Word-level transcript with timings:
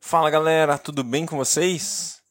Fala 0.00 0.30
galera, 0.30 0.78
tudo 0.78 1.02
bem 1.04 1.26
com 1.26 1.36
vocês? 1.36 2.22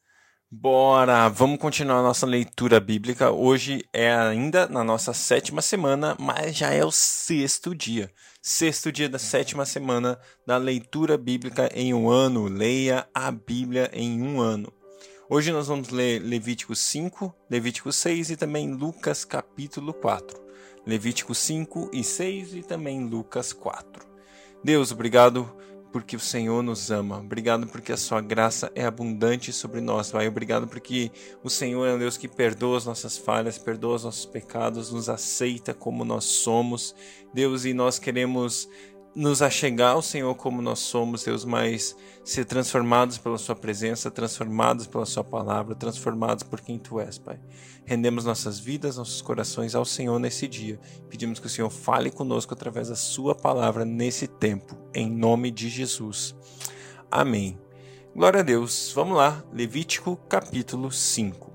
Bora, 0.49 1.27
vamos 1.27 1.59
continuar 1.59 2.01
nossa 2.01 2.25
leitura 2.25 2.79
bíblica. 2.79 3.29
Hoje 3.29 3.83
é 3.93 4.11
ainda 4.15 4.67
na 4.67 4.83
nossa 4.83 5.13
sétima 5.13 5.61
semana, 5.61 6.15
mas 6.17 6.55
já 6.55 6.73
é 6.73 6.83
o 6.83 6.91
sexto 6.91 7.75
dia. 7.75 8.09
Sexto 8.41 8.91
dia 8.91 9.09
da 9.09 9.19
sétima 9.19 9.65
semana 9.65 10.17
da 10.45 10.57
leitura 10.57 11.17
bíblica 11.17 11.69
em 11.75 11.93
um 11.93 12.09
ano. 12.09 12.47
Leia 12.47 13.07
a 13.13 13.29
Bíblia 13.29 13.91
em 13.93 14.23
um 14.23 14.39
ano. 14.39 14.71
Hoje 15.29 15.51
nós 15.51 15.67
vamos 15.67 15.89
ler 15.89 16.19
Levítico 16.19 16.73
5, 16.73 17.35
Levítico 17.49 17.91
6 17.91 18.31
e 18.31 18.37
também 18.37 18.73
Lucas 18.73 19.25
capítulo 19.25 19.93
4. 19.93 20.39
Levítico 20.85 21.35
5 21.35 21.91
e 21.93 22.03
6 22.03 22.55
e 22.55 22.63
também 22.63 23.05
Lucas 23.05 23.51
4. 23.51 24.07
Deus, 24.63 24.91
obrigado 24.91 25.53
porque 25.97 26.15
o 26.15 26.19
Senhor 26.19 26.61
nos 26.61 26.91
ama. 26.91 27.17
Obrigado 27.17 27.65
porque 27.65 27.91
a 27.91 27.97
sua 27.97 28.21
graça 28.21 28.71
é 28.75 28.85
abundante 28.85 29.51
sobre 29.51 29.81
nós, 29.81 30.11
Pai. 30.11 30.27
Obrigado 30.27 30.67
porque 30.67 31.11
o 31.43 31.49
Senhor 31.49 31.87
é 31.87 31.95
um 31.95 31.97
Deus 31.97 32.17
que 32.17 32.27
perdoa 32.27 32.77
as 32.77 32.85
nossas 32.85 33.17
falhas, 33.17 33.57
perdoa 33.57 33.95
os 33.95 34.03
nossos 34.03 34.25
pecados, 34.27 34.91
nos 34.91 35.09
aceita 35.09 35.73
como 35.73 36.05
nós 36.05 36.25
somos. 36.25 36.93
Deus, 37.33 37.65
e 37.65 37.73
nós 37.73 37.97
queremos 37.97 38.69
nos 39.17 39.41
achegar 39.41 39.93
ao 39.93 40.01
Senhor 40.03 40.35
como 40.35 40.61
nós 40.61 40.77
somos, 40.77 41.23
Deus, 41.23 41.43
mas 41.43 41.97
ser 42.23 42.45
transformados 42.45 43.17
pela 43.17 43.39
Sua 43.39 43.55
presença, 43.55 44.11
transformados 44.11 44.85
pela 44.85 45.07
Sua 45.07 45.23
palavra, 45.23 45.73
transformados 45.73 46.43
por 46.43 46.61
quem 46.61 46.77
Tu 46.77 46.99
és, 46.99 47.17
Pai. 47.17 47.39
Rendemos 47.83 48.25
nossas 48.25 48.59
vidas, 48.59 48.97
nossos 48.97 49.19
corações 49.19 49.73
ao 49.73 49.83
Senhor 49.83 50.19
nesse 50.19 50.47
dia. 50.47 50.79
Pedimos 51.09 51.39
que 51.39 51.47
o 51.47 51.49
Senhor 51.49 51.71
fale 51.71 52.11
conosco 52.11 52.53
através 52.53 52.89
da 52.89 52.95
Sua 52.95 53.33
palavra 53.33 53.83
nesse 53.83 54.27
tempo, 54.27 54.77
em 54.93 55.09
nome 55.09 55.49
de 55.49 55.67
Jesus. 55.67 56.35
Amém. 57.09 57.57
Glória 58.15 58.41
a 58.41 58.43
Deus. 58.43 58.91
Vamos 58.93 59.17
lá, 59.17 59.43
Levítico 59.51 60.15
capítulo 60.29 60.91
5. 60.91 61.51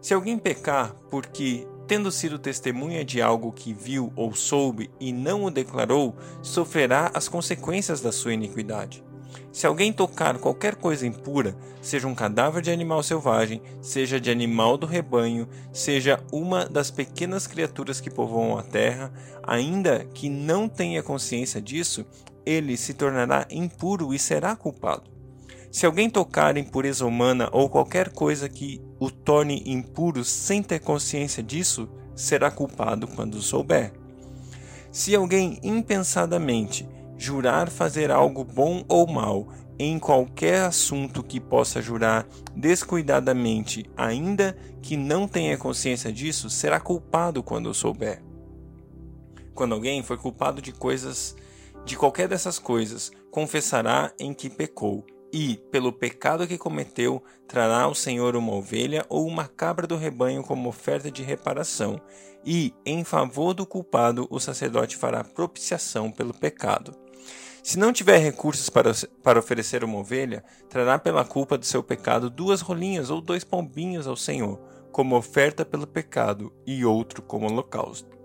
Se 0.00 0.14
alguém 0.14 0.38
pecar 0.38 0.94
porque 1.10 1.68
tendo 1.90 2.12
sido 2.12 2.38
testemunha 2.38 3.04
de 3.04 3.20
algo 3.20 3.50
que 3.50 3.72
viu 3.72 4.12
ou 4.14 4.32
soube 4.32 4.88
e 5.00 5.12
não 5.12 5.42
o 5.42 5.50
declarou, 5.50 6.14
sofrerá 6.40 7.10
as 7.12 7.26
consequências 7.26 8.00
da 8.00 8.12
sua 8.12 8.32
iniquidade. 8.32 9.02
Se 9.50 9.66
alguém 9.66 9.92
tocar 9.92 10.38
qualquer 10.38 10.76
coisa 10.76 11.04
impura, 11.04 11.56
seja 11.82 12.06
um 12.06 12.14
cadáver 12.14 12.62
de 12.62 12.70
animal 12.70 13.02
selvagem, 13.02 13.60
seja 13.82 14.20
de 14.20 14.30
animal 14.30 14.78
do 14.78 14.86
rebanho, 14.86 15.48
seja 15.72 16.22
uma 16.30 16.64
das 16.64 16.92
pequenas 16.92 17.48
criaturas 17.48 18.00
que 18.00 18.08
povoam 18.08 18.56
a 18.56 18.62
terra, 18.62 19.12
ainda 19.42 20.04
que 20.14 20.28
não 20.28 20.68
tenha 20.68 21.02
consciência 21.02 21.60
disso, 21.60 22.06
ele 22.46 22.76
se 22.76 22.94
tornará 22.94 23.48
impuro 23.50 24.14
e 24.14 24.18
será 24.20 24.54
culpado. 24.54 25.10
Se 25.70 25.86
alguém 25.86 26.10
tocar 26.10 26.56
impureza 26.56 27.06
humana 27.06 27.48
ou 27.52 27.68
qualquer 27.70 28.10
coisa 28.10 28.48
que 28.48 28.82
o 28.98 29.08
torne 29.08 29.62
impuro 29.66 30.24
sem 30.24 30.62
ter 30.62 30.80
consciência 30.80 31.42
disso, 31.42 31.88
será 32.14 32.50
culpado 32.50 33.06
quando 33.06 33.40
souber. 33.40 33.92
Se 34.90 35.14
alguém 35.14 35.60
impensadamente 35.62 36.88
jurar 37.16 37.70
fazer 37.70 38.10
algo 38.10 38.42
bom 38.42 38.84
ou 38.88 39.06
mal 39.06 39.46
em 39.78 39.98
qualquer 39.98 40.62
assunto 40.62 41.22
que 41.22 41.38
possa 41.38 41.80
jurar 41.80 42.26
descuidadamente, 42.56 43.88
ainda 43.96 44.58
que 44.82 44.96
não 44.96 45.28
tenha 45.28 45.56
consciência 45.56 46.12
disso, 46.12 46.50
será 46.50 46.80
culpado 46.80 47.42
quando 47.42 47.72
souber. 47.72 48.22
Quando 49.54 49.74
alguém 49.74 50.02
for 50.02 50.18
culpado 50.18 50.60
de 50.60 50.72
coisas, 50.72 51.36
de 51.84 51.96
qualquer 51.96 52.26
dessas 52.26 52.58
coisas, 52.58 53.10
confessará 53.30 54.12
em 54.18 54.34
que 54.34 54.50
pecou 54.50 55.06
e, 55.32 55.56
pelo 55.70 55.92
pecado 55.92 56.46
que 56.46 56.58
cometeu, 56.58 57.22
trará 57.46 57.82
ao 57.82 57.94
Senhor 57.94 58.34
uma 58.36 58.52
ovelha 58.52 59.04
ou 59.08 59.26
uma 59.26 59.46
cabra 59.46 59.86
do 59.86 59.96
rebanho 59.96 60.42
como 60.42 60.68
oferta 60.68 61.10
de 61.10 61.22
reparação, 61.22 62.00
e, 62.44 62.74
em 62.84 63.04
favor 63.04 63.54
do 63.54 63.66
culpado, 63.66 64.26
o 64.30 64.40
sacerdote 64.40 64.96
fará 64.96 65.22
propiciação 65.22 66.10
pelo 66.10 66.32
pecado. 66.32 66.94
Se 67.62 67.78
não 67.78 67.92
tiver 67.92 68.18
recursos 68.18 68.70
para, 68.70 68.92
para 69.22 69.38
oferecer 69.38 69.84
uma 69.84 69.98
ovelha, 69.98 70.42
trará 70.68 70.98
pela 70.98 71.24
culpa 71.24 71.58
do 71.58 71.66
seu 71.66 71.82
pecado 71.82 72.30
duas 72.30 72.62
rolinhas 72.62 73.10
ou 73.10 73.20
dois 73.20 73.44
pombinhos 73.44 74.06
ao 74.06 74.16
Senhor, 74.16 74.58
como 74.90 75.16
oferta 75.16 75.64
pelo 75.64 75.86
pecado, 75.86 76.52
e 76.66 76.84
outro 76.84 77.22
como 77.22 77.46
holocausto. 77.46 78.18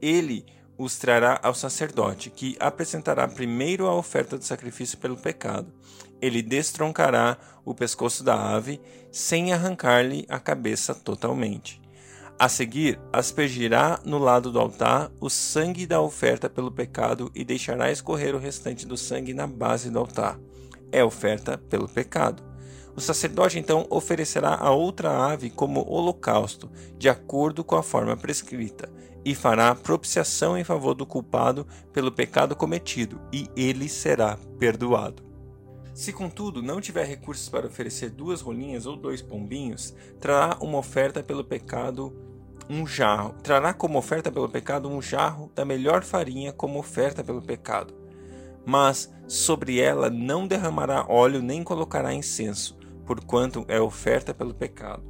Ele 0.00 0.46
os 0.76 0.96
trará 0.96 1.38
ao 1.42 1.54
sacerdote, 1.54 2.30
que 2.30 2.56
apresentará 2.58 3.28
primeiro 3.28 3.86
a 3.86 3.94
oferta 3.94 4.36
do 4.36 4.44
sacrifício 4.44 4.98
pelo 4.98 5.16
pecado. 5.16 5.72
Ele 6.20 6.42
destroncará 6.42 7.36
o 7.64 7.74
pescoço 7.74 8.24
da 8.24 8.34
ave, 8.54 8.80
sem 9.10 9.52
arrancar-lhe 9.52 10.26
a 10.28 10.38
cabeça 10.38 10.94
totalmente. 10.94 11.80
A 12.36 12.48
seguir, 12.48 12.98
aspergirá 13.12 14.00
no 14.04 14.18
lado 14.18 14.50
do 14.50 14.58
altar 14.58 15.10
o 15.20 15.30
sangue 15.30 15.86
da 15.86 16.00
oferta 16.00 16.50
pelo 16.50 16.72
pecado 16.72 17.30
e 17.34 17.44
deixará 17.44 17.92
escorrer 17.92 18.34
o 18.34 18.40
restante 18.40 18.86
do 18.86 18.96
sangue 18.96 19.32
na 19.32 19.46
base 19.46 19.88
do 19.88 20.00
altar. 20.00 20.38
É 20.90 21.04
oferta 21.04 21.56
pelo 21.56 21.88
pecado. 21.88 22.42
O 22.96 23.00
sacerdote 23.00 23.58
então 23.58 23.86
oferecerá 23.88 24.54
a 24.54 24.70
outra 24.70 25.32
ave 25.32 25.50
como 25.50 25.88
holocausto, 25.88 26.70
de 26.98 27.08
acordo 27.08 27.62
com 27.62 27.76
a 27.76 27.82
forma 27.82 28.16
prescrita 28.16 28.88
e 29.24 29.34
fará 29.34 29.74
propiciação 29.74 30.56
em 30.56 30.64
favor 30.64 30.94
do 30.94 31.06
culpado 31.06 31.66
pelo 31.92 32.12
pecado 32.12 32.54
cometido, 32.54 33.20
e 33.32 33.48
ele 33.56 33.88
será 33.88 34.38
perdoado. 34.58 35.22
Se, 35.94 36.12
contudo, 36.12 36.60
não 36.60 36.80
tiver 36.80 37.04
recursos 37.04 37.48
para 37.48 37.68
oferecer 37.68 38.10
duas 38.10 38.40
rolinhas 38.40 38.84
ou 38.84 38.96
dois 38.96 39.22
pombinhos, 39.22 39.94
trará 40.18 40.58
uma 40.60 40.78
oferta 40.78 41.22
pelo 41.22 41.44
pecado 41.44 42.12
um 42.68 42.86
jarro. 42.86 43.34
Trará 43.42 43.72
como 43.72 43.98
oferta 43.98 44.30
pelo 44.32 44.48
pecado 44.48 44.88
um 44.88 45.00
jarro 45.00 45.50
da 45.54 45.64
melhor 45.64 46.02
farinha 46.02 46.52
como 46.52 46.78
oferta 46.78 47.22
pelo 47.22 47.42
pecado. 47.42 47.94
Mas 48.66 49.12
sobre 49.28 49.80
ela 49.80 50.10
não 50.10 50.46
derramará 50.46 51.04
óleo 51.08 51.42
nem 51.42 51.62
colocará 51.62 52.12
incenso, 52.12 52.76
porquanto 53.06 53.64
é 53.68 53.80
oferta 53.80 54.32
pelo 54.32 54.54
pecado. 54.54 55.04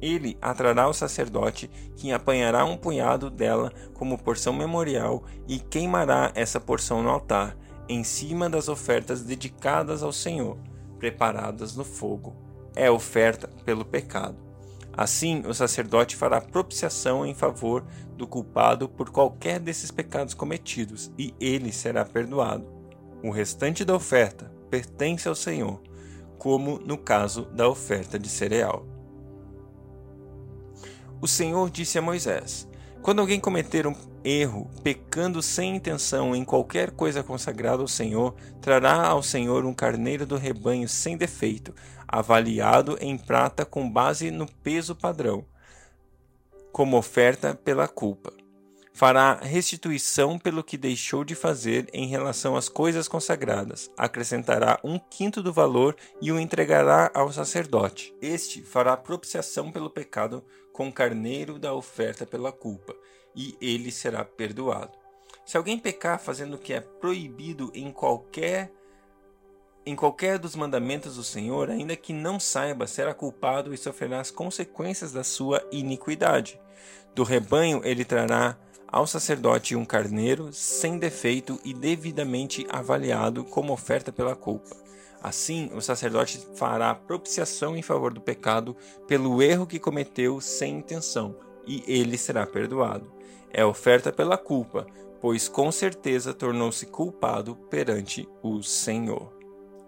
Ele 0.00 0.38
atrará 0.40 0.88
o 0.88 0.94
sacerdote, 0.94 1.68
que 1.96 2.12
apanhará 2.12 2.64
um 2.64 2.76
punhado 2.76 3.30
dela 3.30 3.72
como 3.94 4.18
porção 4.18 4.52
memorial 4.52 5.24
e 5.46 5.58
queimará 5.58 6.30
essa 6.34 6.60
porção 6.60 7.02
no 7.02 7.10
altar, 7.10 7.56
em 7.88 8.04
cima 8.04 8.48
das 8.48 8.68
ofertas 8.68 9.22
dedicadas 9.22 10.02
ao 10.02 10.12
Senhor, 10.12 10.58
preparadas 10.98 11.74
no 11.74 11.84
fogo. 11.84 12.36
É 12.76 12.90
oferta 12.90 13.48
pelo 13.64 13.84
pecado. 13.84 14.36
Assim, 14.92 15.42
o 15.46 15.54
sacerdote 15.54 16.16
fará 16.16 16.40
propiciação 16.40 17.24
em 17.24 17.32
favor 17.32 17.84
do 18.16 18.26
culpado 18.26 18.88
por 18.88 19.10
qualquer 19.10 19.60
desses 19.60 19.92
pecados 19.92 20.34
cometidos, 20.34 21.10
e 21.16 21.32
ele 21.40 21.72
será 21.72 22.04
perdoado. 22.04 22.66
O 23.22 23.30
restante 23.30 23.84
da 23.84 23.94
oferta 23.94 24.52
pertence 24.68 25.28
ao 25.28 25.34
Senhor, 25.34 25.80
como 26.36 26.78
no 26.78 26.98
caso 26.98 27.44
da 27.46 27.68
oferta 27.68 28.18
de 28.18 28.28
cereal. 28.28 28.84
O 31.20 31.26
Senhor 31.26 31.70
disse 31.70 31.98
a 31.98 32.02
Moisés: 32.02 32.68
Quando 33.02 33.20
alguém 33.20 33.40
cometer 33.40 33.86
um 33.86 33.94
erro, 34.22 34.70
pecando 34.82 35.42
sem 35.42 35.76
intenção 35.76 36.34
em 36.34 36.44
qualquer 36.44 36.90
coisa 36.90 37.22
consagrada 37.22 37.82
ao 37.82 37.88
Senhor, 37.88 38.34
trará 38.60 39.06
ao 39.06 39.22
Senhor 39.22 39.64
um 39.64 39.74
carneiro 39.74 40.24
do 40.24 40.36
rebanho 40.36 40.88
sem 40.88 41.16
defeito, 41.16 41.74
avaliado 42.06 42.96
em 43.00 43.18
prata 43.18 43.64
com 43.64 43.90
base 43.90 44.30
no 44.30 44.46
peso 44.46 44.94
padrão, 44.94 45.44
como 46.72 46.96
oferta 46.96 47.54
pela 47.54 47.88
culpa 47.88 48.37
fará 48.98 49.34
restituição 49.34 50.36
pelo 50.40 50.64
que 50.64 50.76
deixou 50.76 51.22
de 51.22 51.36
fazer 51.36 51.88
em 51.92 52.08
relação 52.08 52.56
às 52.56 52.68
coisas 52.68 53.06
consagradas, 53.06 53.88
acrescentará 53.96 54.80
um 54.82 54.98
quinto 54.98 55.40
do 55.40 55.52
valor 55.52 55.94
e 56.20 56.32
o 56.32 56.40
entregará 56.40 57.08
ao 57.14 57.32
sacerdote. 57.32 58.12
Este 58.20 58.60
fará 58.60 58.96
propiciação 58.96 59.70
pelo 59.70 59.88
pecado 59.88 60.44
com 60.72 60.88
o 60.88 60.92
carneiro 60.92 61.60
da 61.60 61.72
oferta 61.72 62.26
pela 62.26 62.50
culpa, 62.50 62.92
e 63.36 63.56
ele 63.60 63.92
será 63.92 64.24
perdoado. 64.24 64.98
Se 65.46 65.56
alguém 65.56 65.78
pecar 65.78 66.18
fazendo 66.18 66.54
o 66.54 66.58
que 66.58 66.72
é 66.72 66.80
proibido 66.80 67.70
em 67.76 67.92
qualquer 67.92 68.72
em 69.86 69.94
qualquer 69.94 70.40
dos 70.40 70.56
mandamentos 70.56 71.14
do 71.14 71.22
Senhor, 71.22 71.70
ainda 71.70 71.94
que 71.94 72.12
não 72.12 72.40
saiba, 72.40 72.88
será 72.88 73.14
culpado 73.14 73.72
e 73.72 73.78
sofrerá 73.78 74.18
as 74.18 74.32
consequências 74.32 75.12
da 75.12 75.22
sua 75.22 75.64
iniquidade. 75.70 76.60
Do 77.14 77.22
rebanho 77.22 77.80
ele 77.84 78.04
trará 78.04 78.58
ao 78.88 79.06
sacerdote 79.06 79.76
um 79.76 79.84
carneiro 79.84 80.52
sem 80.52 80.98
defeito 80.98 81.60
e 81.62 81.74
devidamente 81.74 82.66
avaliado 82.70 83.44
como 83.44 83.72
oferta 83.72 84.10
pela 84.10 84.34
culpa. 84.34 84.74
Assim, 85.22 85.70
o 85.74 85.80
sacerdote 85.80 86.40
fará 86.54 86.94
propiciação 86.94 87.76
em 87.76 87.82
favor 87.82 88.12
do 88.12 88.20
pecado 88.20 88.74
pelo 89.06 89.42
erro 89.42 89.66
que 89.66 89.78
cometeu 89.78 90.40
sem 90.40 90.78
intenção, 90.78 91.36
e 91.66 91.84
ele 91.86 92.16
será 92.16 92.46
perdoado. 92.46 93.12
É 93.52 93.64
oferta 93.64 94.12
pela 94.12 94.38
culpa, 94.38 94.86
pois 95.20 95.48
com 95.48 95.70
certeza 95.70 96.32
tornou-se 96.32 96.86
culpado 96.86 97.56
perante 97.68 98.28
o 98.42 98.62
Senhor. 98.62 99.36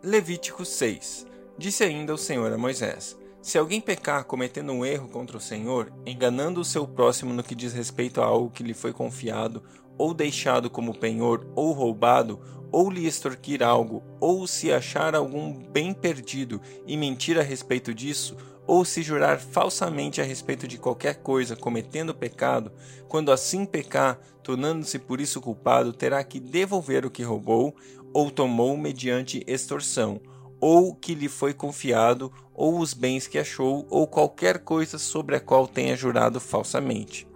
Levítico 0.02 0.64
6 0.64 1.26
Disse 1.60 1.84
ainda 1.84 2.14
o 2.14 2.18
Senhor 2.18 2.50
a 2.50 2.56
Moisés: 2.56 3.18
Se 3.42 3.56
alguém 3.56 3.80
pecar 3.80 4.24
cometendo 4.24 4.70
um 4.70 4.84
erro 4.84 5.08
contra 5.08 5.38
o 5.38 5.40
Senhor, 5.40 5.90
enganando 6.04 6.60
o 6.60 6.64
seu 6.64 6.86
próximo 6.86 7.32
no 7.32 7.42
que 7.42 7.54
diz 7.54 7.72
respeito 7.72 8.20
a 8.20 8.26
algo 8.26 8.50
que 8.50 8.62
lhe 8.62 8.74
foi 8.74 8.92
confiado, 8.92 9.62
ou 9.96 10.12
deixado 10.12 10.68
como 10.68 10.98
penhor, 10.98 11.46
ou 11.56 11.72
roubado, 11.72 12.38
ou 12.70 12.90
lhe 12.90 13.06
extorquir 13.06 13.62
algo, 13.62 14.02
ou 14.20 14.46
se 14.46 14.70
achar 14.70 15.14
algum 15.14 15.54
bem 15.54 15.94
perdido 15.94 16.60
e 16.86 16.98
mentir 16.98 17.38
a 17.38 17.42
respeito 17.42 17.94
disso, 17.94 18.36
ou 18.66 18.84
se 18.84 19.02
jurar 19.02 19.40
falsamente 19.40 20.20
a 20.20 20.24
respeito 20.24 20.68
de 20.68 20.76
qualquer 20.76 21.16
coisa, 21.16 21.56
cometendo 21.56 22.14
pecado, 22.14 22.70
quando 23.08 23.32
assim 23.32 23.64
pecar, 23.64 24.20
tornando-se 24.42 24.98
por 24.98 25.18
isso 25.18 25.40
culpado, 25.40 25.94
terá 25.94 26.22
que 26.22 26.38
devolver 26.38 27.06
o 27.06 27.10
que 27.10 27.22
roubou 27.22 27.74
ou 28.12 28.30
tomou 28.30 28.76
mediante 28.76 29.42
extorsão, 29.46 30.20
ou 30.60 30.94
que 30.94 31.14
lhe 31.14 31.28
foi 31.28 31.54
confiado, 31.54 32.32
ou 32.54 32.78
os 32.78 32.92
bens 32.92 33.26
que 33.26 33.38
achou, 33.38 33.86
ou 33.88 34.06
qualquer 34.06 34.58
coisa 34.58 34.98
sobre 34.98 35.36
a 35.36 35.40
qual 35.40 35.66
tenha 35.66 35.96
jurado 35.96 36.38
falsamente. 36.38 37.26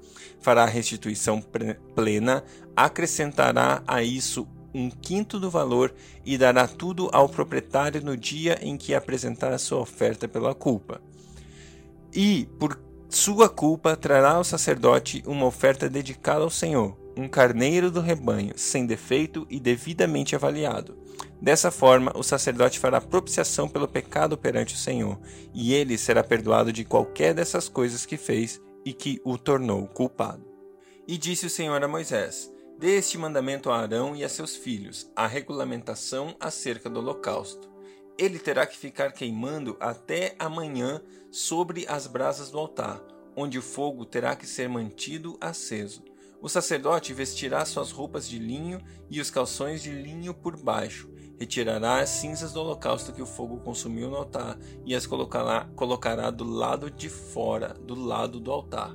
Fará 0.40 0.66
restituição 0.66 1.42
plena, 1.94 2.44
acrescentará 2.76 3.82
a 3.86 4.02
isso 4.02 4.46
um 4.74 4.90
quinto 4.90 5.38
do 5.38 5.48
valor 5.48 5.94
e 6.26 6.36
dará 6.36 6.66
tudo 6.66 7.08
ao 7.12 7.28
proprietário 7.28 8.04
no 8.04 8.16
dia 8.16 8.58
em 8.60 8.76
que 8.76 8.94
apresentar 8.94 9.52
a 9.52 9.58
sua 9.58 9.78
oferta 9.78 10.28
pela 10.28 10.54
culpa. 10.54 11.00
E, 12.12 12.46
por 12.58 12.78
sua 13.08 13.48
culpa, 13.48 13.96
trará 13.96 14.32
ao 14.32 14.44
sacerdote 14.44 15.22
uma 15.26 15.46
oferta 15.46 15.88
dedicada 15.88 16.42
ao 16.42 16.50
Senhor, 16.50 16.96
um 17.16 17.28
carneiro 17.28 17.90
do 17.90 18.00
rebanho, 18.00 18.52
sem 18.56 18.86
defeito 18.86 19.46
e 19.48 19.60
devidamente 19.60 20.34
avaliado. 20.34 20.96
Dessa 21.40 21.70
forma, 21.70 22.12
o 22.16 22.22
sacerdote 22.22 22.78
fará 22.78 23.00
propiciação 23.00 23.68
pelo 23.68 23.88
pecado 23.88 24.36
perante 24.36 24.74
o 24.74 24.78
Senhor, 24.78 25.18
e 25.52 25.74
ele 25.74 25.98
será 25.98 26.24
perdoado 26.24 26.72
de 26.72 26.84
qualquer 26.84 27.34
dessas 27.34 27.68
coisas 27.68 28.06
que 28.06 28.16
fez 28.16 28.60
e 28.84 28.92
que 28.92 29.20
o 29.24 29.36
tornou 29.36 29.86
culpado. 29.86 30.44
E 31.06 31.18
disse 31.18 31.46
o 31.46 31.50
Senhor 31.50 31.82
a 31.82 31.88
Moisés: 31.88 32.50
Dê 32.78 32.96
este 32.96 33.18
mandamento 33.18 33.70
a 33.70 33.78
Arão 33.78 34.16
e 34.16 34.24
a 34.24 34.28
seus 34.28 34.56
filhos, 34.56 35.10
a 35.14 35.26
regulamentação 35.26 36.34
acerca 36.40 36.88
do 36.88 37.00
holocausto. 37.00 37.70
Ele 38.16 38.38
terá 38.38 38.66
que 38.66 38.76
ficar 38.76 39.12
queimando 39.12 39.76
até 39.80 40.34
amanhã 40.38 41.00
sobre 41.30 41.84
as 41.88 42.06
brasas 42.06 42.50
do 42.50 42.58
altar, 42.58 43.02
onde 43.36 43.58
o 43.58 43.62
fogo 43.62 44.04
terá 44.04 44.36
que 44.36 44.46
ser 44.46 44.68
mantido 44.68 45.36
aceso. 45.40 46.02
O 46.44 46.48
sacerdote 46.50 47.14
vestirá 47.14 47.64
suas 47.64 47.90
roupas 47.90 48.28
de 48.28 48.38
linho 48.38 48.78
e 49.08 49.18
os 49.18 49.30
calções 49.30 49.82
de 49.82 49.90
linho 49.90 50.34
por 50.34 50.62
baixo. 50.62 51.10
Retirará 51.38 52.00
as 52.00 52.10
cinzas 52.10 52.52
do 52.52 52.60
holocausto 52.60 53.14
que 53.14 53.22
o 53.22 53.26
fogo 53.26 53.60
consumiu 53.60 54.10
no 54.10 54.16
altar 54.16 54.58
e 54.84 54.94
as 54.94 55.06
colocará, 55.06 55.66
colocará 55.74 56.30
do 56.30 56.44
lado 56.44 56.90
de 56.90 57.08
fora, 57.08 57.72
do 57.72 57.94
lado 57.94 58.38
do 58.38 58.52
altar. 58.52 58.94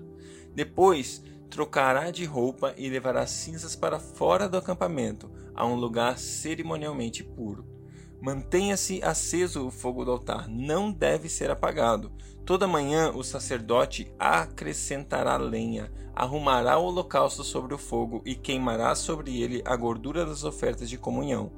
Depois 0.54 1.24
trocará 1.50 2.12
de 2.12 2.24
roupa 2.24 2.76
e 2.78 2.88
levará 2.88 3.26
cinzas 3.26 3.76
para 3.76 3.98
fora 4.00 4.48
do 4.48 4.56
acampamento, 4.56 5.32
a 5.56 5.66
um 5.66 5.74
lugar 5.74 6.20
cerimonialmente 6.20 7.24
puro. 7.24 7.79
Mantenha-se 8.22 9.02
aceso 9.02 9.66
o 9.66 9.72
fogo 9.72 10.04
do 10.04 10.12
altar, 10.12 10.48
não 10.50 10.92
deve 10.92 11.30
ser 11.30 11.50
apagado. 11.50 12.12
Toda 12.46 12.68
manhã 12.68 13.12
o 13.12 13.24
sacerdote 13.24 14.12
acrescentará 14.20 15.38
lenha, 15.38 15.92
arrumará 16.14 16.78
o 16.78 16.86
holocausto 16.86 17.44
sobre 17.44 17.74
o 17.74 17.78
fogo 17.78 18.22
e 18.26 18.36
queimará 18.36 18.94
sobre 18.94 19.42
ele 19.42 19.62
a 19.64 19.76
gordura 19.76 20.26
das 20.26 20.44
ofertas 20.44 20.90
de 20.90 20.98
comunhão. 20.98 21.52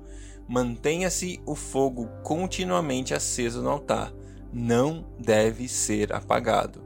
Mantenha-se 0.48 1.42
o 1.46 1.56
fogo 1.56 2.08
continuamente 2.24 3.14
aceso 3.14 3.64
no 3.64 3.70
altar, 3.70 4.14
não 4.54 5.08
deve 5.18 5.68
ser 5.68 6.14
apagado. 6.14 6.84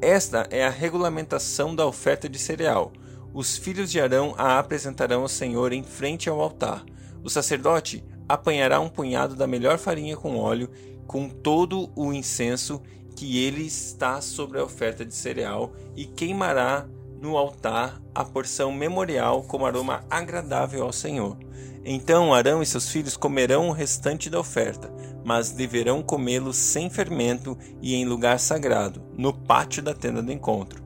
Esta 0.00 0.46
é 0.50 0.64
a 0.64 0.70
regulamentação 0.70 1.74
da 1.74 1.84
oferta 1.84 2.28
de 2.28 2.38
cereal. 2.38 2.92
Os 3.34 3.58
filhos 3.58 3.90
de 3.90 4.00
Arão 4.00 4.34
a 4.38 4.58
apresentarão 4.58 5.22
ao 5.22 5.28
Senhor 5.28 5.72
em 5.72 5.82
frente 5.82 6.30
ao 6.30 6.40
altar. 6.40 6.84
O 7.22 7.28
sacerdote 7.28 8.02
apanhará 8.32 8.80
um 8.80 8.88
punhado 8.88 9.34
da 9.34 9.46
melhor 9.46 9.78
farinha 9.78 10.16
com 10.16 10.36
óleo, 10.36 10.70
com 11.06 11.28
todo 11.28 11.90
o 11.96 12.12
incenso 12.12 12.80
que 13.16 13.44
ele 13.44 13.66
está 13.66 14.20
sobre 14.20 14.58
a 14.58 14.64
oferta 14.64 15.04
de 15.04 15.14
cereal, 15.14 15.72
e 15.96 16.04
queimará 16.04 16.86
no 17.20 17.36
altar 17.36 18.00
a 18.14 18.24
porção 18.24 18.72
memorial 18.72 19.42
como 19.42 19.66
aroma 19.66 20.04
agradável 20.08 20.84
ao 20.84 20.92
Senhor. 20.92 21.36
Então 21.84 22.32
Arão 22.32 22.62
e 22.62 22.66
seus 22.66 22.88
filhos 22.88 23.16
comerão 23.16 23.68
o 23.68 23.72
restante 23.72 24.30
da 24.30 24.38
oferta, 24.38 24.92
mas 25.24 25.50
deverão 25.50 26.02
comê-lo 26.02 26.52
sem 26.52 26.88
fermento 26.88 27.56
e 27.82 27.94
em 27.94 28.04
lugar 28.04 28.38
sagrado, 28.38 29.02
no 29.16 29.32
pátio 29.32 29.82
da 29.82 29.94
tenda 29.94 30.22
do 30.22 30.32
encontro. 30.32 30.82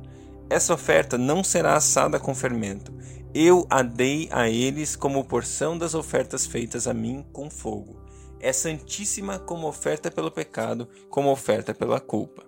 Essa 0.49 0.75
oferta 0.75 1.19
não 1.19 1.43
será 1.43 1.75
assada 1.75 2.19
com 2.19 2.35
fermento. 2.35 2.93
Eu 3.36 3.66
a 3.69 3.82
dei 3.82 4.28
a 4.31 4.48
eles 4.48 4.94
como 4.94 5.25
porção 5.25 5.76
das 5.76 5.92
ofertas 5.92 6.46
feitas 6.46 6.86
a 6.86 6.94
mim 6.94 7.26
com 7.32 7.50
fogo. 7.50 8.00
É 8.38 8.52
santíssima 8.52 9.40
como 9.40 9.66
oferta 9.66 10.08
pelo 10.08 10.31
pecado, 10.31 10.88
como 11.10 11.32
oferta 11.32 11.75
pela 11.75 11.98
culpa. 11.98 12.44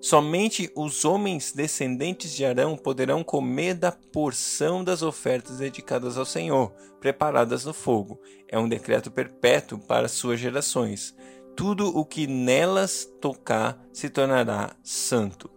Somente 0.00 0.70
os 0.76 1.04
homens 1.04 1.50
descendentes 1.50 2.32
de 2.36 2.44
Arão 2.44 2.76
poderão 2.76 3.24
comer 3.24 3.74
da 3.74 3.90
porção 3.90 4.84
das 4.84 5.02
ofertas 5.02 5.58
dedicadas 5.58 6.16
ao 6.16 6.24
Senhor, 6.24 6.72
preparadas 7.00 7.64
no 7.64 7.74
fogo. 7.74 8.20
É 8.46 8.56
um 8.56 8.68
decreto 8.68 9.10
perpétuo 9.10 9.76
para 9.76 10.06
suas 10.06 10.38
gerações. 10.38 11.16
Tudo 11.56 11.88
o 11.98 12.04
que 12.04 12.28
nelas 12.28 13.08
tocar 13.20 13.84
se 13.92 14.08
tornará 14.08 14.76
santo. 14.84 15.50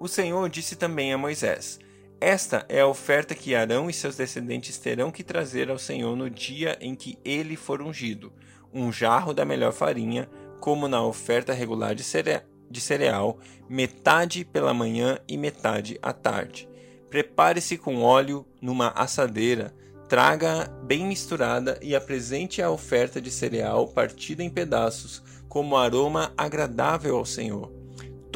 O 0.00 0.08
Senhor 0.08 0.48
disse 0.48 0.74
também 0.74 1.12
a 1.12 1.18
Moisés: 1.18 1.78
Esta 2.20 2.64
é 2.68 2.80
a 2.80 2.86
oferta 2.86 3.34
que 3.34 3.54
Arão 3.54 3.90
e 3.90 3.92
seus 3.92 4.16
descendentes 4.16 4.78
terão 4.78 5.10
que 5.10 5.22
trazer 5.22 5.70
ao 5.70 5.78
Senhor 5.78 6.16
no 6.16 6.30
dia 6.30 6.78
em 6.80 6.94
que 6.94 7.18
ele 7.24 7.56
for 7.56 7.82
ungido: 7.82 8.32
um 8.72 8.90
jarro 8.90 9.34
da 9.34 9.44
melhor 9.44 9.72
farinha, 9.72 10.28
como 10.60 10.88
na 10.88 11.04
oferta 11.04 11.52
regular 11.52 11.94
de 11.94 12.02
cereal 12.02 12.42
de 12.70 12.80
cereal, 12.80 13.38
metade 13.68 14.44
pela 14.44 14.74
manhã 14.74 15.18
e 15.28 15.36
metade 15.36 15.98
à 16.02 16.12
tarde. 16.12 16.68
Prepare-se 17.08 17.78
com 17.78 18.02
óleo 18.02 18.46
numa 18.60 18.88
assadeira, 18.88 19.74
traga 20.08 20.68
bem 20.84 21.06
misturada 21.06 21.78
e 21.82 21.94
apresente 21.94 22.60
a 22.60 22.70
oferta 22.70 23.20
de 23.20 23.30
cereal 23.30 23.88
partida 23.88 24.42
em 24.42 24.50
pedaços, 24.50 25.22
como 25.48 25.76
aroma 25.76 26.32
agradável 26.36 27.16
ao 27.16 27.24
Senhor. 27.24 27.75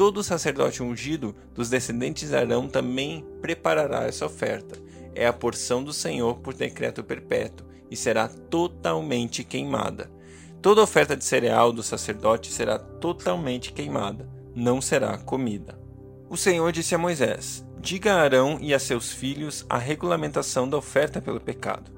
Todo 0.01 0.23
sacerdote 0.23 0.81
ungido 0.81 1.35
dos 1.53 1.69
descendentes 1.69 2.29
de 2.29 2.35
Arão 2.35 2.67
também 2.67 3.23
preparará 3.39 4.07
essa 4.07 4.25
oferta. 4.25 4.81
É 5.13 5.27
a 5.27 5.31
porção 5.31 5.83
do 5.83 5.93
Senhor 5.93 6.39
por 6.39 6.55
decreto 6.55 7.03
perpétuo 7.03 7.67
e 7.87 7.95
será 7.95 8.27
totalmente 8.27 9.43
queimada. 9.43 10.11
Toda 10.59 10.81
oferta 10.81 11.15
de 11.15 11.23
cereal 11.23 11.71
do 11.71 11.83
sacerdote 11.83 12.51
será 12.51 12.79
totalmente 12.79 13.71
queimada, 13.71 14.27
não 14.55 14.81
será 14.81 15.19
comida. 15.19 15.79
O 16.27 16.35
Senhor 16.35 16.71
disse 16.71 16.95
a 16.95 16.97
Moisés: 16.97 17.63
Diga 17.79 18.15
a 18.15 18.21
Arão 18.23 18.57
e 18.59 18.73
a 18.73 18.79
seus 18.79 19.11
filhos 19.11 19.63
a 19.69 19.77
regulamentação 19.77 20.67
da 20.67 20.77
oferta 20.77 21.21
pelo 21.21 21.39
pecado. 21.39 21.91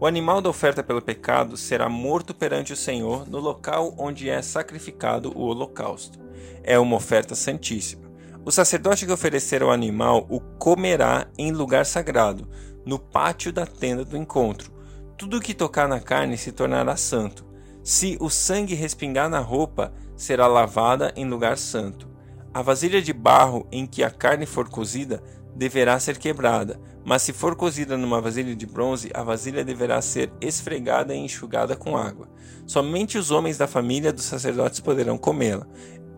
O 0.00 0.06
animal 0.06 0.40
da 0.40 0.48
oferta 0.48 0.82
pelo 0.82 1.02
pecado 1.02 1.56
será 1.56 1.88
morto 1.88 2.34
perante 2.34 2.72
o 2.72 2.76
Senhor 2.76 3.28
no 3.28 3.38
local 3.38 3.94
onde 3.98 4.30
é 4.30 4.40
sacrificado 4.40 5.32
o 5.36 5.42
holocausto. 5.42 6.18
É 6.62 6.78
uma 6.78 6.96
oferta 6.96 7.34
santíssima. 7.34 8.08
O 8.44 8.50
sacerdote 8.52 9.04
que 9.04 9.12
oferecer 9.12 9.62
o 9.62 9.70
animal 9.70 10.26
o 10.30 10.40
comerá 10.40 11.26
em 11.36 11.50
lugar 11.50 11.84
sagrado, 11.84 12.48
no 12.86 12.98
pátio 12.98 13.52
da 13.52 13.66
tenda 13.66 14.04
do 14.04 14.16
encontro. 14.16 14.72
Tudo 15.16 15.40
que 15.40 15.52
tocar 15.52 15.88
na 15.88 16.00
carne 16.00 16.38
se 16.38 16.52
tornará 16.52 16.96
santo 16.96 17.48
se 17.88 18.18
o 18.20 18.28
sangue 18.28 18.74
respingar 18.74 19.30
na 19.30 19.38
roupa, 19.38 19.94
será 20.14 20.46
lavada 20.46 21.10
em 21.16 21.26
lugar 21.26 21.56
santo. 21.56 22.06
A 22.52 22.60
vasilha 22.60 23.00
de 23.00 23.14
barro 23.14 23.66
em 23.72 23.86
que 23.86 24.04
a 24.04 24.10
carne 24.10 24.44
for 24.44 24.68
cozida 24.68 25.22
deverá 25.56 25.98
ser 25.98 26.18
quebrada, 26.18 26.78
mas 27.08 27.22
se 27.22 27.32
for 27.32 27.56
cozida 27.56 27.96
numa 27.96 28.20
vasilha 28.20 28.54
de 28.54 28.66
bronze, 28.66 29.10
a 29.14 29.22
vasilha 29.22 29.64
deverá 29.64 30.02
ser 30.02 30.30
esfregada 30.42 31.14
e 31.14 31.18
enxugada 31.18 31.74
com 31.74 31.96
água. 31.96 32.28
Somente 32.66 33.16
os 33.16 33.30
homens 33.30 33.56
da 33.56 33.66
família 33.66 34.12
dos 34.12 34.26
sacerdotes 34.26 34.80
poderão 34.80 35.16
comê-la. 35.16 35.66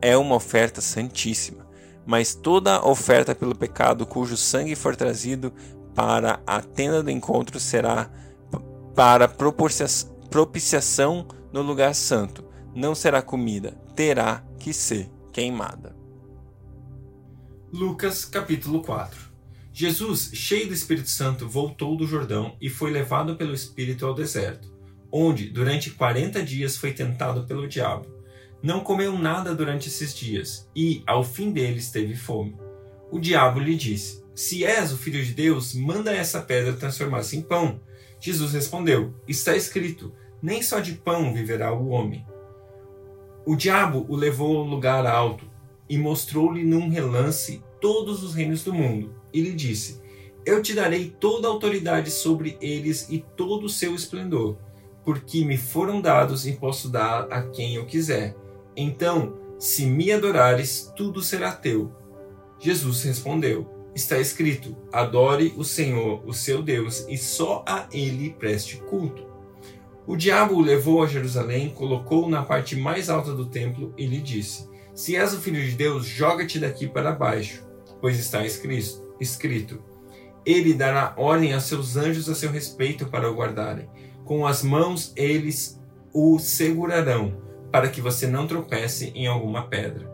É 0.03 0.17
uma 0.17 0.35
oferta 0.35 0.81
santíssima. 0.81 1.65
Mas 2.05 2.35
toda 2.35 2.85
oferta 2.85 3.37
pelo 3.37 3.55
pecado 3.55 4.05
cujo 4.05 4.37
sangue 4.37 4.75
for 4.75 4.97
trazido 4.97 5.53
para 5.95 6.43
a 6.45 6.61
tenda 6.61 7.05
do 7.05 7.11
encontro 7.13 7.61
será 7.61 8.11
para 8.93 9.29
propiciação 9.29 11.25
no 11.53 11.63
lugar 11.63 11.95
santo, 11.95 12.45
não 12.75 12.97
será 12.97 13.23
comida, 13.23 13.81
terá 13.95 14.43
que 14.59 14.73
ser 14.73 15.09
queimada. 15.33 15.95
Lucas 17.73 18.25
capítulo 18.25 18.83
4 18.83 19.30
Jesus, 19.81 20.31
cheio 20.35 20.69
do 20.69 20.75
Espírito 20.75 21.09
Santo, 21.09 21.49
voltou 21.49 21.97
do 21.97 22.07
Jordão 22.07 22.55
e 22.61 22.69
foi 22.69 22.91
levado 22.91 23.37
pelo 23.37 23.55
Espírito 23.55 24.05
ao 24.05 24.13
deserto, 24.13 24.71
onde 25.11 25.49
durante 25.49 25.93
quarenta 25.93 26.43
dias 26.43 26.77
foi 26.77 26.93
tentado 26.93 27.47
pelo 27.47 27.67
diabo. 27.67 28.07
Não 28.63 28.81
comeu 28.81 29.17
nada 29.17 29.55
durante 29.55 29.89
esses 29.89 30.15
dias, 30.15 30.69
e, 30.77 31.03
ao 31.07 31.25
fim 31.25 31.51
deles, 31.51 31.91
teve 31.91 32.15
fome. 32.15 32.59
O 33.11 33.19
diabo 33.19 33.59
lhe 33.59 33.75
disse: 33.75 34.23
Se 34.35 34.67
és 34.67 34.93
o 34.93 34.99
filho 34.99 35.25
de 35.25 35.33
Deus, 35.33 35.73
manda 35.73 36.15
essa 36.15 36.43
pedra 36.43 36.75
transformar-se 36.75 37.39
em 37.39 37.41
pão. 37.41 37.81
Jesus 38.21 38.53
respondeu: 38.53 39.15
Está 39.27 39.57
escrito: 39.57 40.13
Nem 40.43 40.61
só 40.61 40.81
de 40.81 40.93
pão 40.93 41.33
viverá 41.33 41.73
o 41.73 41.89
homem. 41.89 42.23
O 43.47 43.57
diabo 43.57 44.05
o 44.11 44.15
levou 44.15 44.59
ao 44.59 44.65
lugar 44.65 45.07
alto 45.07 45.51
e 45.89 45.97
mostrou-lhe 45.97 46.65
num 46.65 46.91
relance 46.91 47.65
todos 47.81 48.23
os 48.23 48.35
reinos 48.35 48.63
do 48.63 48.75
mundo. 48.75 49.20
E 49.33 49.41
lhe 49.41 49.53
disse: 49.53 50.01
Eu 50.45 50.63
te 50.63 50.75
darei 50.75 51.15
toda 51.19 51.49
a 51.49 51.51
autoridade 51.51 52.11
sobre 52.11 52.57
eles 52.61 53.09
e 53.11 53.25
todo 53.37 53.67
o 53.67 53.69
seu 53.69 53.95
esplendor, 53.95 54.57
porque 55.05 55.45
me 55.45 55.57
foram 55.57 56.01
dados 56.01 56.47
e 56.47 56.53
posso 56.53 56.89
dar 56.89 57.33
a 57.33 57.43
quem 57.43 57.75
eu 57.75 57.87
quiser. 57.87 58.37
Então, 58.77 59.39
se 59.59 59.85
me 59.85 60.11
adorares, 60.13 60.93
tudo 60.97 61.23
será 61.23 61.53
teu. 61.53 61.93
Jesus 62.59 63.03
respondeu: 63.03 63.69
Está 63.95 64.19
escrito: 64.19 64.77
Adore 64.93 65.53
o 65.57 65.65
Senhor, 65.65 66.23
o 66.27 66.33
seu 66.33 66.63
Deus, 66.63 67.05
e 67.09 67.19
só 67.19 67.65
a 67.67 67.89
ele 67.93 68.31
preste 68.31 68.77
culto. 68.77 69.29
O 70.07 70.17
diabo 70.17 70.55
o 70.55 70.63
levou 70.63 71.03
a 71.03 71.07
Jerusalém, 71.07 71.71
colocou-o 71.71 72.29
na 72.29 72.43
parte 72.43 72.75
mais 72.75 73.11
alta 73.11 73.33
do 73.33 73.47
templo 73.47 73.93
e 73.97 74.07
lhe 74.07 74.21
disse: 74.21 74.69
Se 74.95 75.17
és 75.17 75.35
o 75.35 75.41
filho 75.41 75.63
de 75.63 75.73
Deus, 75.73 76.07
joga-te 76.07 76.59
daqui 76.59 76.89
para 76.89 77.13
baixo, 77.13 77.63
pois 78.01 78.19
está 78.19 78.45
escrito: 78.45 79.10
escrito 79.21 79.83
Ele 80.45 80.75
dará 80.75 81.15
ordem 81.17 81.53
a 81.53 81.61
seus 81.61 81.97
anjos 81.97 82.29
a 82.29 82.35
seu 82.35 82.51
respeito 82.51 83.07
para 83.07 83.31
o 83.31 83.35
guardarem. 83.35 83.89
Com 84.25 84.47
as 84.47 84.63
mãos 84.63 85.13
eles 85.17 85.81
o 86.13 86.39
segurarão, 86.39 87.37
para 87.71 87.89
que 87.89 88.01
você 88.01 88.27
não 88.27 88.47
tropece 88.47 89.13
em 89.15 89.27
alguma 89.27 89.63
pedra. 89.63 90.11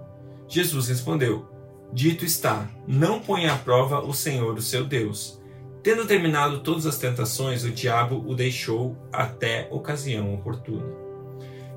Jesus 0.48 0.88
respondeu: 0.88 1.46
Dito 1.92 2.24
está: 2.24 2.68
Não 2.86 3.20
ponha 3.20 3.52
à 3.52 3.58
prova 3.58 4.00
o 4.00 4.12
Senhor, 4.12 4.54
o 4.54 4.62
seu 4.62 4.84
Deus. 4.84 5.40
Tendo 5.82 6.06
terminado 6.06 6.60
todas 6.60 6.84
as 6.84 6.98
tentações, 6.98 7.64
o 7.64 7.70
diabo 7.70 8.24
o 8.26 8.34
deixou 8.34 8.96
até 9.12 9.68
ocasião 9.70 10.34
oportuna. 10.34 10.84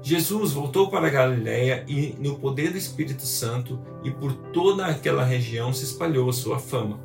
Jesus 0.02 0.54
voltou 0.54 0.90
para 0.90 1.10
Galiléia 1.10 1.84
e, 1.88 2.16
no 2.18 2.40
poder 2.40 2.72
do 2.72 2.78
Espírito 2.78 3.24
Santo, 3.24 3.80
e 4.04 4.10
por 4.10 4.34
toda 4.34 4.86
aquela 4.86 5.24
região 5.24 5.74
se 5.74 5.84
espalhou 5.84 6.30
a 6.30 6.34
sua 6.34 6.58
fama. 6.58 7.00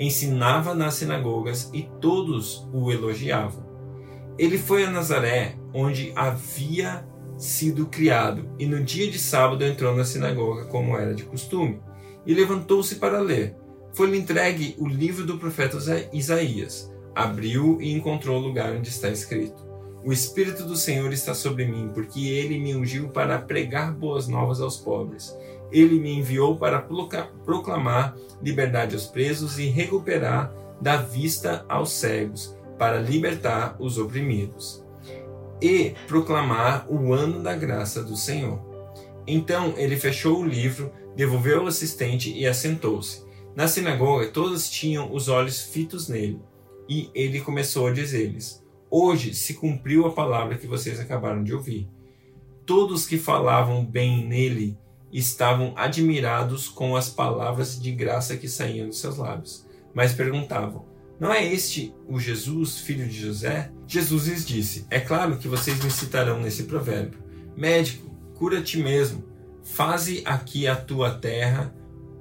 Ensinava 0.00 0.74
nas 0.74 0.94
sinagogas 0.94 1.70
e 1.72 1.88
todos 2.00 2.66
o 2.72 2.90
elogiavam. 2.90 3.68
Ele 4.36 4.58
foi 4.58 4.84
a 4.84 4.90
Nazaré, 4.90 5.54
onde 5.72 6.12
havia 6.16 7.06
sido 7.36 7.86
criado, 7.86 8.48
e 8.58 8.66
no 8.66 8.82
dia 8.82 9.08
de 9.08 9.18
sábado 9.18 9.62
entrou 9.62 9.94
na 9.94 10.04
sinagoga, 10.04 10.64
como 10.64 10.96
era 10.96 11.14
de 11.14 11.24
costume, 11.24 11.80
e 12.26 12.34
levantou-se 12.34 12.96
para 12.96 13.20
ler 13.20 13.60
foi-lhe 13.92 14.16
entregue 14.16 14.76
o 14.78 14.86
livro 14.86 15.24
do 15.26 15.38
profeta 15.38 15.78
Isaías. 16.12 16.92
Abriu 17.14 17.80
e 17.80 17.92
encontrou 17.92 18.38
o 18.38 18.46
lugar 18.46 18.72
onde 18.72 18.88
está 18.88 19.08
escrito: 19.08 19.66
O 20.04 20.12
Espírito 20.12 20.64
do 20.64 20.76
Senhor 20.76 21.12
está 21.12 21.34
sobre 21.34 21.66
mim, 21.66 21.90
porque 21.92 22.28
ele 22.28 22.58
me 22.58 22.74
ungiu 22.74 23.08
para 23.08 23.38
pregar 23.38 23.92
boas 23.92 24.28
novas 24.28 24.60
aos 24.60 24.76
pobres. 24.76 25.36
Ele 25.70 25.98
me 25.98 26.12
enviou 26.12 26.56
para 26.56 26.80
proclamar 27.44 28.16
liberdade 28.42 28.94
aos 28.94 29.06
presos 29.06 29.58
e 29.58 29.66
recuperar 29.66 30.52
da 30.80 30.96
vista 30.96 31.64
aos 31.68 31.92
cegos, 31.92 32.56
para 32.78 32.98
libertar 32.98 33.76
os 33.78 33.98
oprimidos 33.98 34.82
e 35.60 35.94
proclamar 36.06 36.86
o 36.88 37.12
ano 37.12 37.42
da 37.42 37.54
graça 37.54 38.02
do 38.02 38.16
Senhor. 38.16 38.60
Então 39.26 39.74
ele 39.76 39.96
fechou 39.96 40.40
o 40.40 40.46
livro, 40.46 40.90
devolveu 41.14 41.60
ao 41.60 41.66
assistente 41.66 42.32
e 42.32 42.46
assentou-se. 42.46 43.22
Na 43.54 43.68
sinagoga, 43.68 44.28
todos 44.28 44.70
tinham 44.70 45.12
os 45.12 45.28
olhos 45.28 45.60
fitos 45.60 46.08
nele, 46.08 46.40
e 46.88 47.10
ele 47.14 47.40
começou 47.40 47.88
a 47.88 47.92
dizer-lhes: 47.92 48.64
Hoje 48.90 49.34
se 49.34 49.54
cumpriu 49.54 50.06
a 50.06 50.12
palavra 50.12 50.56
que 50.56 50.66
vocês 50.66 50.98
acabaram 50.98 51.44
de 51.44 51.54
ouvir. 51.54 51.88
Todos 52.64 53.06
que 53.06 53.18
falavam 53.18 53.84
bem 53.84 54.26
nele 54.26 54.78
estavam 55.12 55.72
admirados 55.76 56.68
com 56.68 56.96
as 56.96 57.08
palavras 57.08 57.80
de 57.80 57.92
graça 57.92 58.36
que 58.36 58.48
saíam 58.48 58.88
dos 58.88 59.00
seus 59.00 59.16
lábios, 59.16 59.66
mas 59.94 60.12
perguntavam: 60.12 60.84
Não 61.18 61.32
é 61.32 61.44
este 61.44 61.94
o 62.08 62.18
Jesus, 62.18 62.78
filho 62.78 63.06
de 63.06 63.20
José? 63.20 63.70
Jesus 63.86 64.26
lhes 64.26 64.46
disse: 64.46 64.86
É 64.90 65.00
claro 65.00 65.36
que 65.38 65.48
vocês 65.48 65.82
me 65.82 65.90
citarão 65.90 66.40
nesse 66.40 66.64
provérbio: 66.64 67.18
Médico, 67.56 68.10
cura-te 68.34 68.78
mesmo, 68.78 69.24
faze 69.62 70.22
aqui 70.24 70.66
a 70.66 70.76
tua 70.76 71.10
terra 71.10 71.74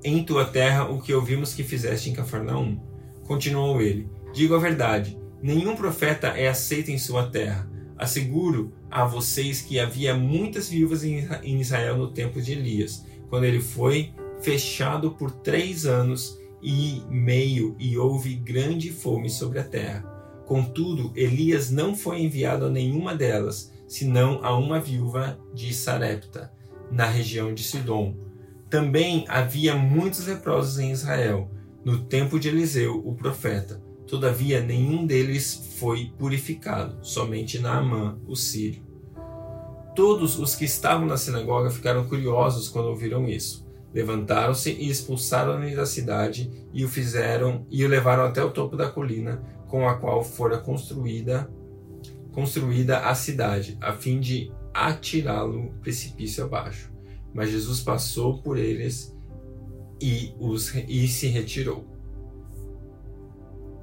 em 0.03 0.23
tua 0.23 0.45
terra 0.45 0.85
o 0.85 1.01
que 1.01 1.13
ouvimos 1.13 1.53
que 1.53 1.63
fizeste 1.63 2.09
em 2.09 2.13
Cafarnaum. 2.13 2.79
Continuou 3.25 3.81
ele: 3.81 4.09
Digo 4.33 4.55
a 4.55 4.59
verdade, 4.59 5.17
nenhum 5.41 5.75
profeta 5.75 6.27
é 6.27 6.47
aceito 6.47 6.89
em 6.89 6.97
sua 6.97 7.27
terra. 7.27 7.69
Asseguro 7.99 8.71
a 8.89 9.05
vocês 9.05 9.61
que 9.61 9.79
havia 9.79 10.15
muitas 10.15 10.69
viúvas 10.69 11.03
em 11.03 11.59
Israel 11.59 11.97
no 11.97 12.11
tempo 12.11 12.41
de 12.41 12.53
Elias, 12.53 13.05
quando 13.29 13.43
ele 13.43 13.59
foi 13.59 14.13
fechado 14.41 15.11
por 15.11 15.29
três 15.29 15.85
anos 15.85 16.39
e 16.63 17.03
meio 17.09 17.75
e 17.77 17.97
houve 17.97 18.33
grande 18.33 18.89
fome 18.89 19.29
sobre 19.29 19.59
a 19.59 19.63
terra. 19.63 20.01
Contudo, 20.47 21.11
Elias 21.15 21.69
não 21.69 21.95
foi 21.95 22.21
enviado 22.21 22.65
a 22.65 22.69
nenhuma 22.69 23.13
delas, 23.13 23.71
senão 23.87 24.39
a 24.43 24.57
uma 24.57 24.79
viúva 24.79 25.37
de 25.53 25.73
Sarepta, 25.73 26.51
na 26.91 27.05
região 27.05 27.53
de 27.53 27.63
Sidom 27.63 28.29
também 28.69 29.25
havia 29.27 29.75
muitos 29.75 30.27
leprosos 30.27 30.77
em 30.77 30.91
Israel, 30.91 31.49
no 31.83 32.05
tempo 32.05 32.39
de 32.39 32.49
Eliseu, 32.49 33.01
o 33.03 33.15
profeta. 33.15 33.81
Todavia, 34.09 34.59
nenhum 34.59 35.05
deles 35.05 35.75
foi 35.77 36.11
purificado, 36.17 36.97
somente 37.01 37.59
Naamã, 37.59 38.17
o 38.27 38.35
sírio. 38.35 38.83
Todos 39.95 40.39
os 40.39 40.55
que 40.55 40.65
estavam 40.65 41.05
na 41.05 41.17
sinagoga 41.17 41.69
ficaram 41.69 42.07
curiosos 42.07 42.69
quando 42.69 42.87
ouviram 42.87 43.27
isso. 43.27 43.67
Levantaram-se 43.93 44.71
e 44.71 44.89
expulsaram-no 44.89 45.75
da 45.75 45.85
cidade 45.85 46.49
e 46.73 46.83
o 46.83 46.87
fizeram 46.87 47.65
e 47.69 47.83
o 47.85 47.87
levaram 47.87 48.23
até 48.23 48.43
o 48.43 48.51
topo 48.51 48.75
da 48.75 48.89
colina 48.89 49.43
com 49.67 49.87
a 49.87 49.95
qual 49.95 50.23
fora 50.23 50.57
construída 50.57 51.49
construída 52.31 52.99
a 52.99 53.15
cidade, 53.15 53.77
a 53.81 53.93
fim 53.93 54.19
de 54.19 54.51
atirá-lo 54.73 55.73
precipício 55.81 56.43
abaixo. 56.43 56.91
Mas 57.33 57.51
Jesus 57.51 57.81
passou 57.81 58.41
por 58.41 58.57
eles 58.57 59.15
e, 60.01 60.33
os, 60.39 60.73
e 60.87 61.07
se 61.07 61.27
retirou. 61.27 61.98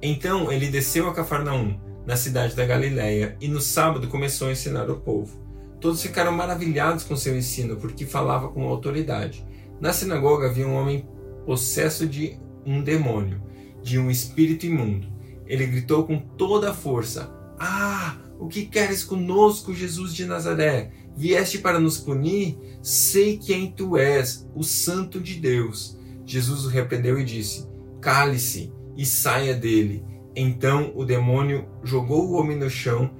Então 0.09 0.49
ele 0.49 0.69
desceu 0.69 1.09
a 1.09 1.13
Cafarnaum, 1.13 1.77
na 2.05 2.15
cidade 2.15 2.55
da 2.55 2.65
Galiléia, 2.65 3.35
e 3.41 3.47
no 3.49 3.59
sábado 3.59 4.07
começou 4.07 4.47
a 4.47 4.53
ensinar 4.53 4.89
o 4.89 5.01
povo. 5.01 5.37
Todos 5.81 6.01
ficaram 6.01 6.31
maravilhados 6.31 7.03
com 7.03 7.17
seu 7.17 7.37
ensino, 7.37 7.75
porque 7.75 8.05
falava 8.05 8.47
com 8.47 8.69
autoridade. 8.69 9.45
Na 9.81 9.91
sinagoga 9.91 10.47
havia 10.47 10.65
um 10.65 10.75
homem 10.75 11.05
possesso 11.45 12.07
de 12.07 12.39
um 12.65 12.81
demônio, 12.81 13.43
de 13.83 13.99
um 13.99 14.09
espírito 14.09 14.65
imundo. 14.65 15.09
Ele 15.45 15.67
gritou 15.67 16.05
com 16.05 16.17
toda 16.17 16.71
a 16.71 16.73
força: 16.73 17.29
Ah, 17.59 18.15
o 18.39 18.47
que 18.47 18.65
queres 18.65 19.03
conosco, 19.03 19.73
Jesus 19.73 20.13
de 20.13 20.25
Nazaré? 20.25 20.89
Vieste 21.17 21.57
para 21.57 21.81
nos 21.81 21.97
punir? 21.97 22.57
Sei 22.81 23.37
quem 23.37 23.73
tu 23.73 23.97
és, 23.97 24.47
o 24.55 24.63
Santo 24.63 25.19
de 25.19 25.33
Deus. 25.33 25.99
Jesus 26.25 26.63
o 26.63 26.69
repreendeu 26.69 27.19
e 27.19 27.25
disse: 27.25 27.67
Cale-se 27.99 28.76
e 28.97 29.05
saia 29.05 29.53
dele. 29.53 30.03
Então 30.35 30.91
o 30.95 31.05
demônio 31.05 31.67
jogou 31.83 32.27
o 32.27 32.33
homem 32.33 32.57
no 32.57 32.69
chão 32.69 33.11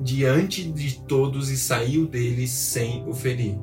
diante 0.00 0.64
de 0.64 1.00
todos 1.02 1.50
e 1.50 1.56
saiu 1.56 2.06
dele 2.06 2.46
sem 2.48 3.06
o 3.08 3.12
ferir. 3.12 3.58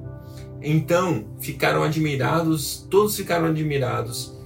Então 0.62 1.26
ficaram 1.40 1.82
admirados, 1.82 2.86
todos 2.90 3.16
ficaram 3.16 3.48
admirados 3.48 4.40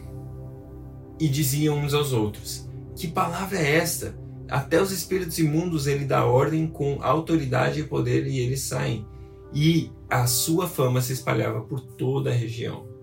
e 1.19 1.27
diziam 1.27 1.77
uns 1.77 1.93
aos 1.93 2.13
outros: 2.13 2.69
Que 2.95 3.07
palavra 3.07 3.57
é 3.57 3.75
esta? 3.77 4.17
Até 4.47 4.81
os 4.81 4.91
espíritos 4.91 5.39
imundos 5.39 5.87
ele 5.87 6.05
dá 6.05 6.23
ordem 6.23 6.67
com 6.67 6.99
autoridade 7.01 7.79
e 7.79 7.83
poder 7.83 8.27
e 8.27 8.39
eles 8.39 8.61
saem 8.61 9.05
e 9.53 9.89
a 10.09 10.27
sua 10.27 10.67
fama 10.67 11.01
se 11.01 11.13
espalhava 11.13 11.61
por 11.61 11.79
toda 11.79 12.29
a 12.29 12.33
região. 12.33 12.94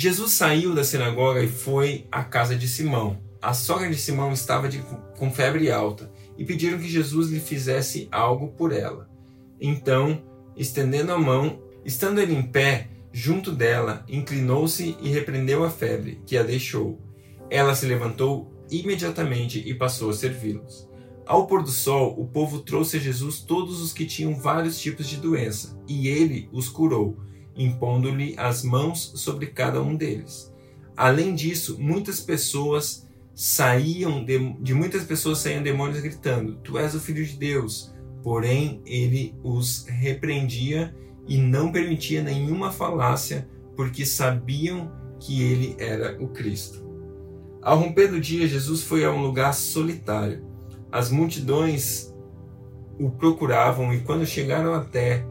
Jesus 0.00 0.30
saiu 0.30 0.76
da 0.76 0.84
sinagoga 0.84 1.42
e 1.42 1.48
foi 1.48 2.06
à 2.08 2.22
casa 2.22 2.54
de 2.54 2.68
Simão. 2.68 3.18
A 3.42 3.52
sogra 3.52 3.90
de 3.90 3.96
Simão 3.96 4.32
estava 4.32 4.68
de, 4.68 4.80
com 5.18 5.28
febre 5.28 5.72
alta 5.72 6.08
e 6.36 6.44
pediram 6.44 6.78
que 6.78 6.88
Jesus 6.88 7.30
lhe 7.30 7.40
fizesse 7.40 8.06
algo 8.12 8.46
por 8.46 8.72
ela. 8.72 9.10
Então, 9.60 10.22
estendendo 10.56 11.10
a 11.10 11.18
mão, 11.18 11.60
estando 11.84 12.20
ele 12.20 12.32
em 12.32 12.42
pé, 12.44 12.86
junto 13.12 13.50
dela, 13.50 14.04
inclinou-se 14.08 14.96
e 15.02 15.08
repreendeu 15.08 15.64
a 15.64 15.70
febre, 15.70 16.22
que 16.24 16.36
a 16.36 16.44
deixou. 16.44 17.00
Ela 17.50 17.74
se 17.74 17.84
levantou 17.84 18.52
imediatamente 18.70 19.68
e 19.68 19.74
passou 19.74 20.10
a 20.10 20.14
servi-los. 20.14 20.88
Ao 21.26 21.44
pôr 21.48 21.60
do 21.60 21.72
sol, 21.72 22.14
o 22.16 22.24
povo 22.24 22.60
trouxe 22.60 22.98
a 22.98 23.00
Jesus 23.00 23.40
todos 23.40 23.82
os 23.82 23.92
que 23.92 24.06
tinham 24.06 24.36
vários 24.36 24.78
tipos 24.78 25.08
de 25.08 25.16
doença, 25.16 25.76
e 25.88 26.06
ele 26.06 26.48
os 26.52 26.68
curou, 26.68 27.18
impondo-lhe 27.58 28.34
as 28.38 28.62
mãos 28.62 29.12
sobre 29.16 29.48
cada 29.48 29.82
um 29.82 29.96
deles. 29.96 30.54
Além 30.96 31.34
disso, 31.34 31.76
muitas 31.78 32.20
pessoas 32.20 33.06
saíam 33.34 34.24
de, 34.24 34.52
de 34.54 34.74
muitas 34.74 35.04
pessoas 35.04 35.38
saíam 35.38 35.62
demônios 35.62 36.00
gritando: 36.00 36.56
Tu 36.56 36.78
és 36.78 36.94
o 36.94 37.00
filho 37.00 37.24
de 37.24 37.36
Deus. 37.36 37.92
Porém, 38.22 38.82
ele 38.84 39.34
os 39.42 39.86
repreendia 39.86 40.94
e 41.26 41.38
não 41.38 41.70
permitia 41.70 42.22
nenhuma 42.22 42.72
falácia, 42.72 43.48
porque 43.76 44.04
sabiam 44.04 44.90
que 45.20 45.42
ele 45.42 45.76
era 45.78 46.16
o 46.22 46.28
Cristo. 46.28 46.84
Ao 47.62 47.78
romper 47.78 48.08
do 48.08 48.20
dia, 48.20 48.48
Jesus 48.48 48.82
foi 48.82 49.04
a 49.04 49.10
um 49.10 49.22
lugar 49.22 49.52
solitário. 49.52 50.44
As 50.90 51.10
multidões 51.10 52.14
o 52.98 53.10
procuravam 53.10 53.92
e, 53.92 54.00
quando 54.00 54.26
chegaram 54.26 54.74
até 54.74 55.24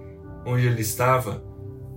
onde 0.46 0.66
ele 0.66 0.82
estava, 0.82 1.44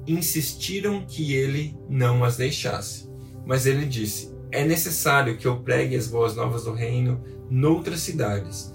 insistiram 0.07 1.05
que 1.07 1.35
ele 1.35 1.77
não 1.89 2.25
as 2.25 2.37
deixasse. 2.37 3.09
Mas 3.47 3.67
ele 3.67 3.85
disse: 3.85 4.35
É 4.51 4.65
necessário 4.65 5.37
que 5.37 5.47
eu 5.47 5.61
pregue 5.61 5.97
as 5.97 6.07
boas 6.07 6.35
novas 6.37 6.65
do 6.65 6.73
reino 6.73 7.23
noutras 7.51 8.01
cidades, 8.01 8.73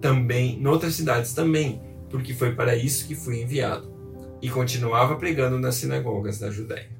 também, 0.00 0.58
noutras 0.60 0.94
cidades 0.94 1.32
também, 1.32 1.80
porque 2.10 2.34
foi 2.34 2.54
para 2.54 2.74
isso 2.74 3.06
que 3.06 3.14
fui 3.14 3.40
enviado. 3.42 3.96
E 4.42 4.50
continuava 4.50 5.16
pregando 5.16 5.58
nas 5.58 5.76
sinagogas 5.76 6.38
da 6.38 6.50
Judéia. 6.50 6.97